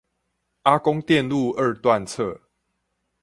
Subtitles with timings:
[0.63, 2.41] 阿公店路二段側